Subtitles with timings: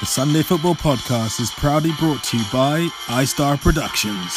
[0.00, 4.32] The Sunday Football Podcast is proudly brought to you by iStar Productions.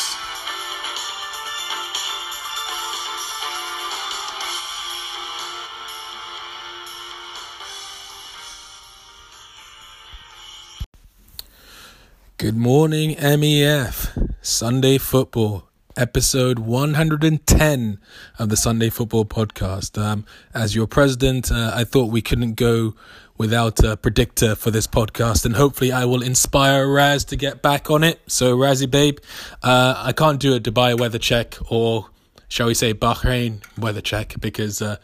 [12.38, 14.36] Good morning, MEF.
[14.41, 18.00] Sunday Football, episode 110
[18.38, 19.98] of the Sunday Football Podcast.
[19.98, 22.95] Um, as your president, uh, I thought we couldn't go
[23.37, 27.89] without a predictor for this podcast, and hopefully, I will inspire Raz to get back
[27.89, 28.21] on it.
[28.28, 29.18] So, Razzie Babe,
[29.61, 32.09] uh, I can't do a Dubai weather check or,
[32.47, 34.97] shall we say, Bahrain weather check because uh,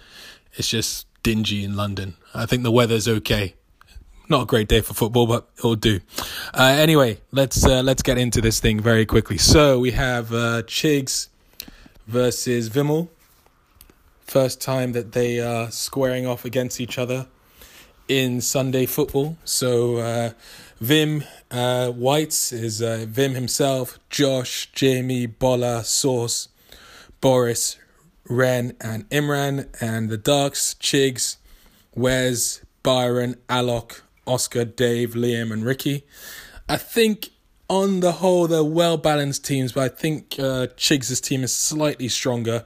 [0.53, 2.15] it's just dingy in London.
[2.33, 3.55] I think the weather's okay
[4.29, 5.99] not a great day for football, but it'll do.
[6.53, 9.39] Uh, anyway, let's uh, let's get into this thing very quickly.
[9.39, 11.29] So we have uh, Chigs
[12.07, 13.09] versus Vimal.
[14.21, 17.25] First time that they are squaring off against each other
[18.09, 19.37] in Sunday football.
[19.45, 20.31] So uh,
[20.81, 26.49] Vim uh, Whites is uh, Vim himself, Josh, Jamie, Bola, Source,
[27.21, 27.77] Boris,
[28.27, 31.37] Ren, and Imran, and the Darks, Chigs,
[31.95, 36.05] Wes, Byron, Alok, Oscar, Dave, Liam, and Ricky.
[36.67, 37.29] I think
[37.69, 42.07] on the whole they're well balanced teams, but I think uh, Chigs' team is slightly
[42.07, 42.65] stronger.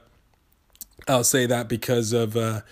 [1.06, 2.62] I'll say that because of uh,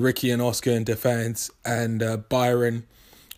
[0.00, 2.86] Ricky and Oscar in defense, and uh, Byron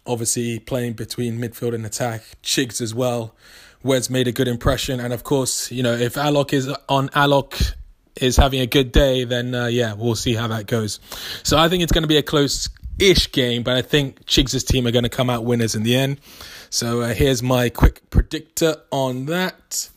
[0.07, 2.23] obviously playing between midfield and attack.
[2.43, 3.35] Chigs as well.
[3.83, 7.75] Wes made a good impression, and of course, you know if Alok is on Alok
[8.17, 11.01] is having a good day, then uh, yeah, we'll see how that goes.
[11.43, 14.67] So I think it's going to be a close ish game, but I think Chigs'
[14.67, 16.21] team are going to come out winners in the end.
[16.69, 19.89] So uh, here's my quick predictor on that.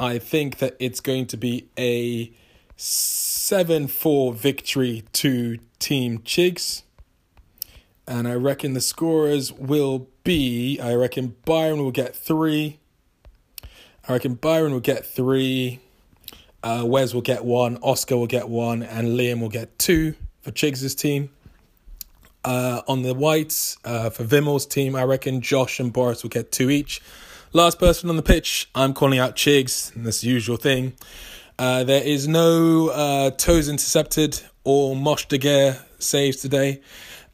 [0.00, 2.32] I think that it's going to be a
[2.76, 6.82] 7 4 victory to Team Chigs.
[8.06, 12.78] And I reckon the scorers will be I reckon Byron will get three.
[14.08, 15.80] I reckon Byron will get three.
[16.62, 17.78] Uh, Wes will get one.
[17.82, 18.82] Oscar will get one.
[18.82, 21.30] And Liam will get two for Chigs' team.
[22.44, 26.50] Uh, on the whites, uh, for Vimal's team, I reckon Josh and Boris will get
[26.50, 27.00] two each.
[27.52, 30.94] Last person on the pitch, I'm calling out Chigs, and the usual thing.
[31.58, 36.80] Uh, there is no uh, toes intercepted or Mosh de saves today.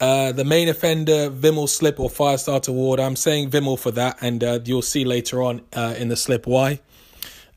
[0.01, 3.01] Uh, the main offender, Vimal slip or fire start award.
[3.01, 6.47] I'm saying Vimal for that, and uh, you'll see later on uh, in the slip
[6.47, 6.81] why.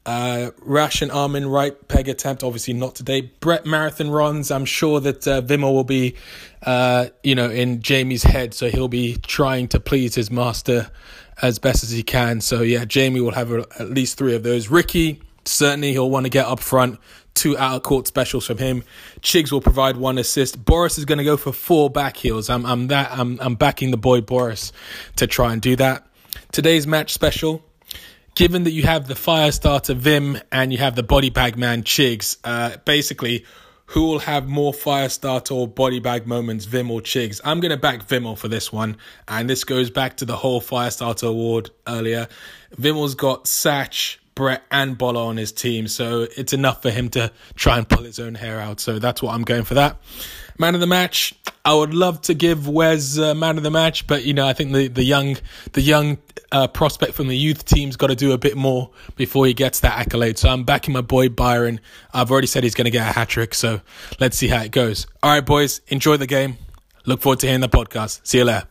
[0.03, 3.31] Uh, Rash and Armin right peg attempt, obviously not today.
[3.39, 4.49] Brett marathon runs.
[4.49, 6.15] I'm sure that uh, Vimal will be,
[6.63, 10.89] uh, you know, in Jamie's head, so he'll be trying to please his master
[11.43, 12.41] as best as he can.
[12.41, 14.69] So yeah, Jamie will have a, at least three of those.
[14.69, 16.99] Ricky certainly he'll want to get up front.
[17.33, 18.83] Two out of court specials from him.
[19.21, 20.65] Chigs will provide one assist.
[20.65, 22.49] Boris is going to go for four back heels.
[22.49, 24.73] I'm I'm that I'm I'm backing the boy Boris
[25.15, 26.05] to try and do that.
[26.51, 27.63] Today's match special
[28.35, 31.83] given that you have the fire starter Vim and you have the body bag man
[31.83, 33.45] Chigs, uh, basically,
[33.87, 37.41] who will have more fire starter or body bag moments, Vim or Chigs?
[37.43, 38.95] I'm going to back Vimal for this one.
[39.27, 42.29] And this goes back to the whole fire starter award earlier.
[42.77, 45.87] Vimal's got Satch, Brett, and Bola on his team.
[45.87, 48.79] So it's enough for him to try and pull his own hair out.
[48.79, 49.97] So that's what I'm going for that.
[50.57, 51.33] Man of the match.
[51.63, 54.53] I would love to give Wes uh, man of the match, but you know I
[54.53, 55.37] think the the young
[55.73, 56.17] the young
[56.51, 59.79] uh, prospect from the youth team's got to do a bit more before he gets
[59.81, 60.37] that accolade.
[60.37, 61.79] So I'm backing my boy Byron.
[62.13, 63.81] I've already said he's going to get a hat trick, so
[64.19, 65.07] let's see how it goes.
[65.21, 66.57] All right, boys, enjoy the game.
[67.05, 68.21] Look forward to hearing the podcast.
[68.23, 68.67] See you later.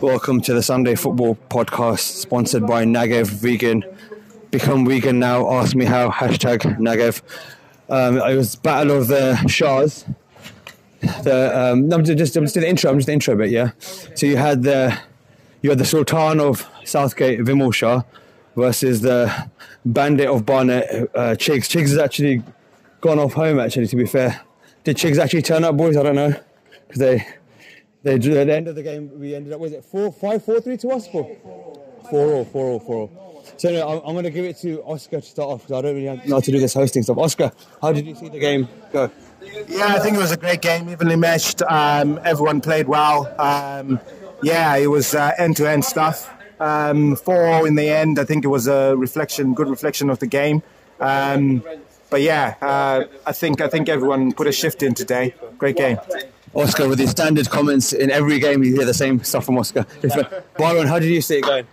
[0.00, 3.84] Welcome to the Sunday Football Podcast, sponsored by Nagev Vegan.
[4.50, 5.52] Become vegan now.
[5.52, 6.08] Ask me how.
[6.08, 7.20] Hashtag Nagev.
[7.90, 10.06] Um, it was Battle of the Shahs.
[11.02, 12.90] The um, no, just just doing the intro.
[12.90, 13.72] I'm just the intro bit, yeah.
[14.14, 14.98] So you had the
[15.60, 18.02] you had the Sultan of Southgate, Vimal Shah,
[18.56, 19.50] versus the
[19.84, 21.68] Bandit of Barnet, uh, Chigs.
[21.68, 22.42] Chigs has actually
[23.02, 23.60] gone off home.
[23.60, 24.40] Actually, to be fair,
[24.82, 25.98] did Chigs actually turn up, boys?
[25.98, 26.34] I don't know
[26.90, 27.26] because they
[28.02, 29.18] they drew at the end of the game.
[29.18, 31.36] We ended up was it four five four three to us four
[32.10, 33.44] four all four all four all.
[33.56, 35.82] So anyway, I'm, I'm going to give it to Oscar to start off because I
[35.82, 37.18] don't really know how to do this hosting stuff.
[37.18, 37.52] Oscar,
[37.82, 39.10] how did you see the game go?
[39.68, 41.62] Yeah, I think it was a great game, evenly matched.
[41.62, 43.34] Um, everyone played well.
[43.40, 44.00] Um,
[44.42, 46.30] yeah, it was end to end stuff.
[46.60, 48.18] Um, four in the end.
[48.18, 50.62] I think it was a reflection, good reflection of the game.
[51.00, 51.64] Um,
[52.10, 55.34] but yeah, uh, I think I think everyone put a shift in today.
[55.58, 55.98] Great game.
[56.54, 59.86] Oscar, with his standard comments in every game, you hear the same stuff from Oscar.
[60.58, 61.66] Byron, how did you see it going?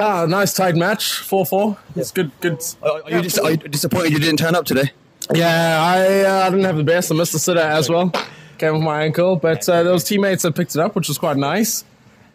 [0.00, 1.76] Ah, nice tight match, four four.
[1.96, 2.30] It's good.
[2.40, 2.62] Good.
[2.82, 4.90] Are, are you, dis- are you disappointed you didn't turn up today?
[5.34, 7.12] Yeah, I, uh, I didn't have the best.
[7.12, 8.10] I missed the sitter as well.
[8.58, 11.36] Came with my ankle, but uh, those teammates had picked it up, which was quite
[11.36, 11.84] nice.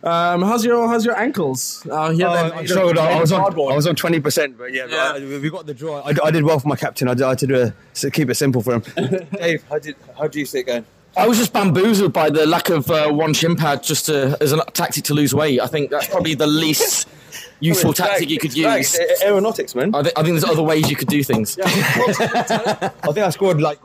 [0.04, 1.86] Um, how's your how's your ankles?
[1.90, 2.98] Uh, yeah, Oh, I struggled.
[3.00, 3.42] I was on.
[3.42, 5.14] I was on twenty percent, but yeah, Yeah.
[5.16, 6.02] I- we got the draw.
[6.02, 7.08] I, I did well for my captain.
[7.08, 7.74] I, I had to do
[8.06, 8.84] a, keep it simple for him.
[9.34, 10.86] Dave, how did how do you see it going?
[11.16, 14.52] I was just bamboozled by the lack of uh, one shin pad just to, as
[14.52, 15.60] a tactic to lose weight.
[15.60, 17.08] I think that's probably the least
[17.60, 18.96] useful tactic you could use.
[18.96, 19.22] Thanks.
[19.24, 19.96] Aeronautics, man.
[19.96, 21.58] I, thi- I think there's other ways you could do things.
[21.64, 23.80] I think I scored like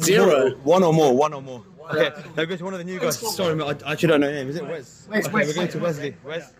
[0.00, 0.50] Zero.
[0.62, 1.64] one or more, one or more.
[1.90, 3.18] Okay, now go to one of the new guys.
[3.34, 4.48] Sorry, mate, I actually don't know your name.
[4.50, 5.08] Is it Wes?
[5.10, 6.14] okay, we're going to Wesley.
[6.24, 6.52] Wes.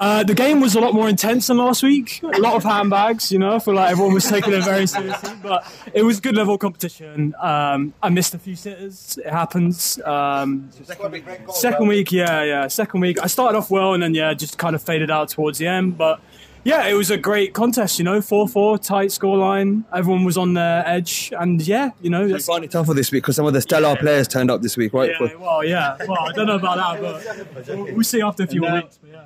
[0.00, 2.22] Uh, the game was a lot more intense than last week.
[2.22, 3.56] A lot of handbags, you know.
[3.56, 7.34] I feel like everyone was taking it very seriously, but it was good level competition.
[7.40, 9.18] Um, I missed a few sitters.
[9.24, 10.00] It happens.
[10.02, 10.70] Um,
[11.52, 12.68] second week, yeah, yeah.
[12.68, 15.58] Second week, I started off well, and then yeah, just kind of faded out towards
[15.58, 15.98] the end.
[15.98, 16.20] But
[16.64, 17.98] yeah, it was a great contest.
[17.98, 19.84] You know, four-four, tight scoreline.
[19.92, 23.10] Everyone was on their edge, and yeah, you know, You that's, find it tougher this
[23.10, 25.10] week because some of the stellar players turned up this week, right?
[25.18, 25.96] yeah, well, yeah.
[26.06, 28.98] Well, I don't know about that, but we'll, we'll see after a few more weeks.
[29.02, 29.24] But yeah.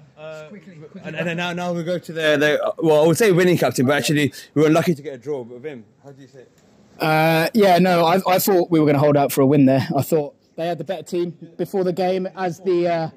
[1.02, 3.58] And, and then now, now we go to the, the well, I would say winning
[3.58, 5.44] captain, but actually we were lucky to get a draw.
[5.44, 6.52] But Vim, how do you say it?
[6.98, 9.66] Uh, yeah, no, I, I thought we were going to hold out for a win
[9.66, 9.88] there.
[9.96, 13.10] I thought they had the better team before the game, as the uh,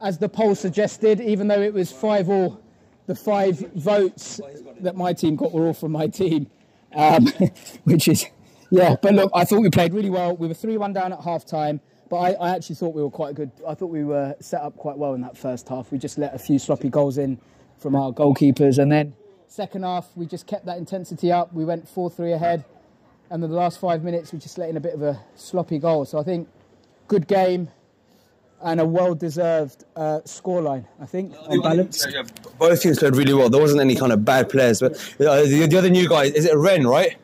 [0.00, 1.20] as the poll suggested.
[1.20, 2.60] Even though it was five all,
[3.06, 4.40] the five votes
[4.80, 6.46] that my team got were all from my team,
[6.94, 7.26] um,
[7.84, 8.26] which is
[8.70, 8.96] yeah.
[9.02, 10.36] But look, I thought we played really well.
[10.36, 11.80] We were three one down at half time.
[12.10, 13.50] But I, I actually thought we were quite good.
[13.66, 15.90] I thought we were set up quite well in that first half.
[15.90, 17.38] We just let a few sloppy goals in
[17.78, 19.14] from our goalkeepers, and then
[19.46, 21.52] second half we just kept that intensity up.
[21.54, 22.64] We went four three ahead
[23.30, 25.78] and then the last five minutes we just let in a bit of a sloppy
[25.78, 26.04] goal.
[26.04, 26.48] So I think
[27.08, 27.68] good game
[28.62, 30.84] and a well-deserved uh, scoreline.
[31.00, 32.06] I think on balance.
[32.10, 32.24] Yeah,
[32.58, 33.48] both teams played really well.
[33.48, 36.44] There wasn't any kind of bad players, but uh, the, the other new guy is
[36.44, 37.16] it Ren, right?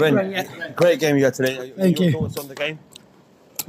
[0.00, 1.72] Ren, great game you had today.
[1.76, 2.18] Thank Your you.
[2.18, 2.78] Thoughts on the game?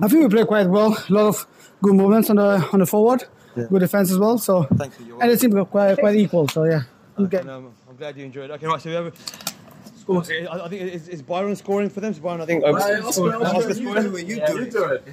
[0.02, 0.98] I think we played quite well.
[1.10, 1.48] A lot of
[1.82, 3.26] good movements on the on the forward,
[3.56, 4.38] good defense as well.
[4.38, 5.20] So Thank you.
[5.20, 6.48] And it seemed quite quite equal.
[6.48, 6.84] So yeah.
[7.18, 8.54] And, um, I'm glad you enjoyed it.
[8.54, 8.82] Okay, right.
[8.82, 9.49] So we have.
[10.10, 12.12] Okay, I, I think is, is Byron scoring for them?
[12.12, 12.64] Is Byron, I think.
[12.64, 14.28] Um, Oscar scoring.
[14.28, 14.38] you
[14.72, 15.04] do it.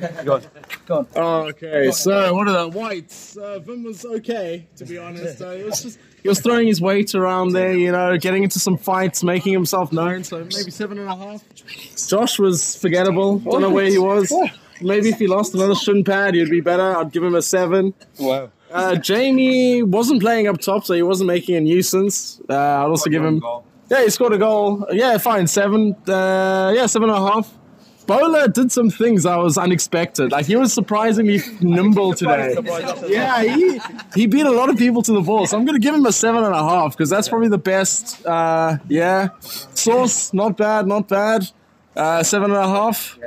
[1.16, 3.36] Okay, so what are the whites?
[3.36, 5.42] Uh, Vim was okay, to be honest.
[5.42, 8.58] Uh, he was just he was throwing his weight around there, you know, getting into
[8.58, 10.24] some fights, making himself known.
[10.24, 11.44] So maybe seven and a half.
[12.08, 13.38] Josh was forgettable.
[13.38, 14.32] Don't know where he was.
[14.80, 16.96] Maybe if he lost another shin pad, he'd be better.
[16.96, 17.94] I'd give him a seven.
[18.18, 18.50] Wow.
[18.70, 22.40] Uh, Jamie wasn't playing up top, so he wasn't making a nuisance.
[22.48, 23.42] Uh, I'd also give him.
[23.88, 24.86] Yeah, he scored a goal.
[24.90, 25.94] Yeah, fine, seven.
[26.08, 27.52] Uh, yeah, seven and a half.
[28.06, 30.30] Bola did some things that was unexpected.
[30.30, 32.56] Like he was surprisingly nimble today.
[33.08, 33.80] Yeah, he
[34.14, 35.46] he beat a lot of people to the ball.
[35.46, 38.24] So I'm gonna give him a seven and a half because that's probably the best.
[38.24, 41.50] Uh, yeah, Source not bad, not bad.
[41.96, 43.18] Uh, seven and a half.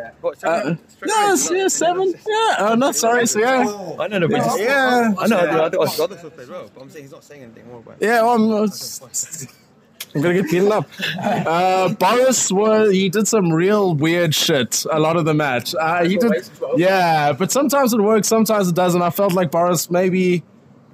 [0.43, 0.75] Uh,
[1.05, 2.13] yeah, yeah, seven.
[2.27, 3.25] Yeah, uh, not sorry.
[3.25, 3.65] So yeah,
[3.99, 5.13] I know, no, but yeah.
[5.17, 5.39] I know.
[5.39, 5.63] I know.
[5.65, 7.97] I think Oscar still played well, but I'm saying he's not saying anything more about
[7.99, 8.05] it.
[8.05, 8.67] Yeah, well, I'm, uh,
[10.15, 10.89] I'm gonna get beaten up.
[11.21, 15.75] Uh, Boris was he did some real weird shit a lot of the match.
[15.75, 19.01] Uh, he did, yeah, but sometimes it works, sometimes it doesn't.
[19.01, 20.43] I felt like Boris maybe.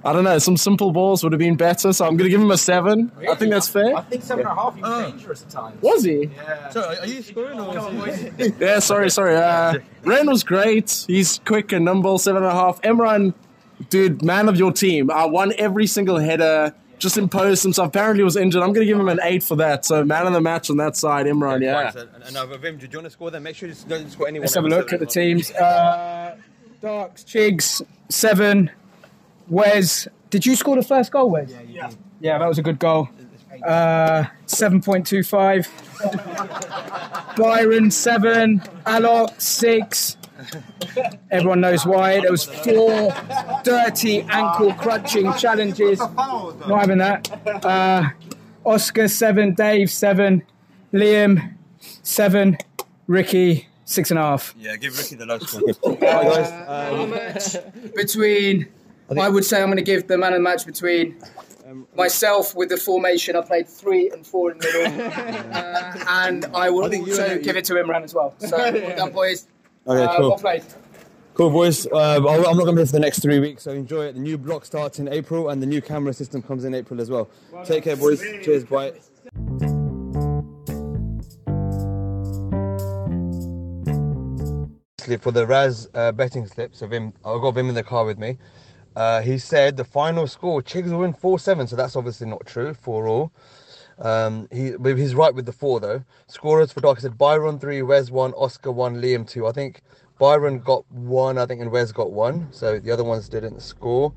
[0.04, 0.38] I don't know.
[0.38, 3.10] Some simple balls would have been better, so I'm going to give him a seven.
[3.28, 3.96] I think that's fair.
[3.96, 4.76] I think seven and a half.
[4.76, 5.82] He was dangerous at times.
[5.82, 6.30] Was he?
[6.70, 8.08] So, are are you scoring or?
[8.08, 9.34] is it- Yeah, sorry, sorry.
[9.34, 11.04] Uh, Ren was great.
[11.08, 12.80] He's quick and nimble, seven and a half.
[12.82, 13.34] Imran,
[13.90, 15.10] dude, man of your team.
[15.10, 16.72] I won every single header.
[16.98, 17.88] Just imposed himself.
[17.88, 18.62] Apparently was injured.
[18.62, 19.84] I'm going to give him an eight for that.
[19.84, 21.62] So man of the match on that side, Imran.
[21.62, 21.90] Yeah.
[21.90, 23.42] Fine, so- And now, Vim, do you want to score them?
[23.42, 24.44] Make sure you don't score anyone.
[24.44, 25.50] Let's have a look at the teams.
[25.52, 26.36] Uh,
[26.80, 28.70] Darks, Chigs, seven.
[29.48, 31.50] Wes, did you score the first goal, Wes?
[31.50, 31.90] Yeah, yeah.
[32.20, 33.08] Yeah, that was a good goal.
[33.64, 37.36] Uh, 7.25.
[37.36, 38.60] Byron, seven.
[38.86, 40.16] Alok, six.
[41.30, 42.20] Everyone knows why.
[42.20, 43.14] There was four
[43.64, 45.98] dirty ankle crunching challenges.
[45.98, 47.30] Not having that.
[47.64, 48.10] Uh,
[48.64, 49.54] Oscar, seven.
[49.54, 50.42] Dave, seven.
[50.92, 51.54] Liam,
[52.02, 52.58] seven.
[53.06, 54.54] Ricky, six and a half.
[54.58, 55.62] Yeah, give Ricky the low score.
[55.82, 57.56] All right, guys.
[57.56, 58.66] Um, between
[59.18, 61.16] I, would say I'm going to give the man of the match between
[61.96, 63.36] myself with the formation.
[63.36, 65.10] I played three and four in the middle,
[65.52, 68.34] uh, and I will I think you also and- give it to Imran as well.
[68.38, 69.46] So well done, boys.
[69.86, 70.40] Okay, uh, cool.
[70.42, 70.60] Well.
[71.34, 71.86] Cool, boys.
[71.86, 74.14] Uh, I'm not going to be here for the next three weeks, so enjoy it.
[74.14, 77.10] The new block starts in April, and the new camera system comes in April as
[77.10, 77.28] well.
[77.64, 78.20] Take care, boys.
[78.42, 78.94] Cheers, bye.
[85.20, 88.18] For the Raz uh, betting slips of him, I've got him in the car with
[88.18, 88.38] me.
[88.96, 92.44] Uh, he said the final score, Chigs will win 4 7, so that's obviously not
[92.46, 93.32] true, 4 all.
[93.98, 96.04] Um, he he's right with the four though.
[96.26, 99.46] Scorers for Dark said Byron three, Wes one, Oscar one, Liam two.
[99.46, 99.80] I think
[100.18, 102.48] Byron got one, I think, and Wes got one.
[102.50, 104.12] So the other ones didn't score.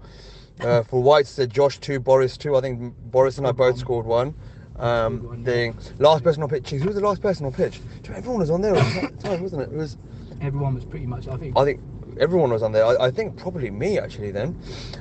[0.59, 2.57] Uh, for White said Josh two, Boris two.
[2.57, 4.33] I think Boris and I both scored one.
[4.77, 6.69] Um, the last person on pitch.
[6.69, 7.81] Who was the last person on pitch?
[8.13, 9.71] Everyone was on there at the time, wasn't it?
[9.71, 9.97] It was.
[10.41, 11.27] Everyone was pretty much.
[11.27, 11.57] I think.
[11.57, 11.81] I think
[12.19, 12.85] everyone was on there.
[12.85, 14.59] I, I think probably me actually then.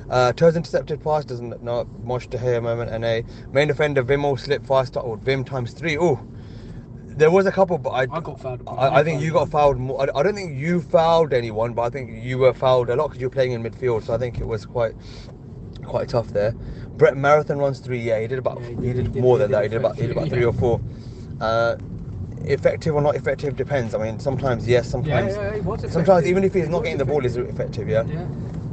[0.09, 4.01] Uh, toes intercepted pass doesn't not Mosh to hear a moment and a main defender
[4.01, 5.97] Vim slip fast or Vim times three.
[5.97, 6.19] Oh,
[7.19, 8.63] there was a couple, but I, I got fouled.
[8.65, 10.01] I, I think you got fouled more.
[10.01, 13.07] I, I don't think you fouled anyone, but I think you were fouled a lot
[13.07, 14.05] because you were playing in midfield.
[14.05, 14.93] So I think it was quite
[15.83, 16.53] quite tough there.
[16.97, 17.99] Brett Marathon runs three.
[17.99, 19.63] Yeah, he did about he, did, he did- more he than did that.
[19.63, 20.47] He did about he did about three yeah.
[20.47, 20.81] or four.
[21.41, 21.75] Uh,
[22.45, 23.93] effective or not effective depends.
[23.93, 27.05] I mean, sometimes yes, sometimes yeah, was sometimes even if he's He not getting the
[27.05, 27.87] ball, he's effective.
[27.89, 28.03] Yeah.
[28.05, 28.27] Yeah.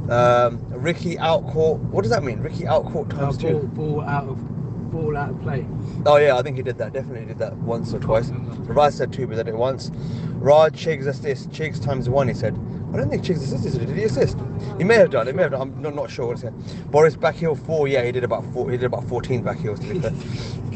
[0.09, 1.79] Um, Ricky outcourt.
[1.79, 2.39] What does that mean?
[2.39, 3.67] Ricky outcourt Uh, times ball, two.
[3.67, 5.65] ball out of ball out of play.
[6.05, 6.93] Oh yeah, I think he did that.
[6.93, 8.29] Definitely did that once or twice.
[8.31, 9.91] Raz said two, but he did it once.
[10.35, 11.49] Raj Chigs assist.
[11.49, 12.27] Chigs times one.
[12.27, 12.57] He said.
[12.93, 13.85] I don't think Chigs assisted.
[13.85, 14.37] Did he assist?
[14.77, 15.27] He may have done.
[15.27, 15.61] He may have done.
[15.61, 16.27] I'm not, not sure.
[16.27, 16.89] What he said.
[16.89, 17.89] Boris backheel four.
[17.89, 18.71] Yeah, he did about four.
[18.71, 20.11] He did about 14 backheels to be fair.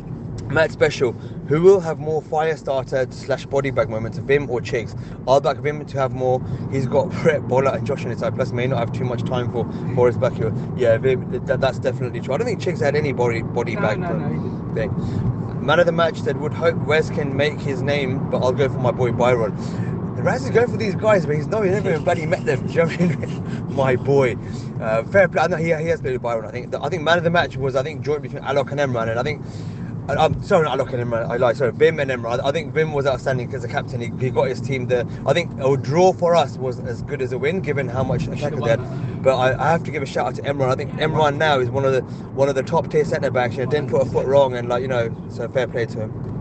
[0.51, 1.13] Matt Special,
[1.47, 4.99] who will have more fire starter slash body bag moments, Vim or Chigs?
[5.27, 6.41] I'll back Vim to have more.
[6.71, 8.35] He's got Brett, Bola, and Josh on his side.
[8.35, 9.63] Plus, may not have too much time for
[9.95, 10.53] Boris back here.
[10.75, 12.33] Yeah, Vim, that, that's definitely true.
[12.33, 15.65] I don't think Chigs had any body body No, bag no, no, thing.
[15.65, 18.67] Man of the match said, would hope Wes can make his name, but I'll go
[18.67, 19.55] for my boy Byron.
[20.21, 22.67] Raz is going for these guys, but he's no, he's never even bloody met them.
[22.67, 23.75] Do you know what I mean?
[23.75, 24.35] My boy.
[24.79, 25.41] Uh, fair play.
[25.41, 26.45] I know he, he has played with Byron.
[26.45, 26.75] I think.
[26.75, 29.19] I think man of the match was I think joint between Alok and Imran, and
[29.19, 29.41] I think.
[30.17, 31.29] I- I'm sorry, not looking at Imran.
[31.29, 32.39] I like Sorry, Vim and Imran.
[32.43, 34.01] I, I think Vim was outstanding because the captain.
[34.01, 35.05] He, he got his team there.
[35.25, 38.27] I think a draw for us was as good as a win, given how much
[38.27, 39.23] attackers they had.
[39.23, 40.69] But I, I have to give a shout out to Imran.
[40.71, 42.01] I think Imran now is one of the
[42.33, 43.55] one of the top tier centre backs.
[43.55, 45.99] You know, didn't put a foot wrong, and like you know, so fair play to
[46.01, 46.40] him.